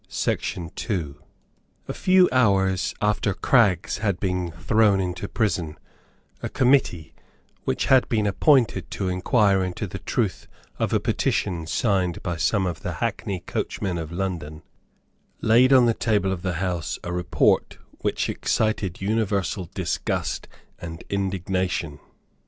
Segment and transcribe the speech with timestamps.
[1.87, 5.77] A few hours after Craggs had been thrown into prison,
[6.41, 7.13] a committee,
[7.65, 10.47] which had been appointed to inquire into the truth
[10.79, 14.63] of a petition signed by some of the hackney coachmen of London,
[15.39, 20.47] laid on the table of the House a report which excited universal disgust
[20.79, 21.99] and indignation.